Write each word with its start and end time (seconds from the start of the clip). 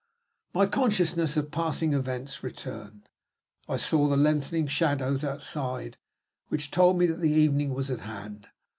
My 0.55 0.65
consciousness 0.65 1.37
of 1.37 1.51
passing 1.51 1.93
events 1.93 2.41
returned. 2.41 3.07
I 3.69 3.77
saw 3.77 4.07
the 4.07 4.17
lengthening 4.17 4.65
shadows 4.65 5.23
outside, 5.23 5.95
which 6.47 6.71
told 6.71 6.97
me 6.97 7.05
that 7.05 7.21
the 7.21 7.29
evening 7.31 7.71
was 7.75 7.91
at 7.91 7.99
hand. 7.99 8.47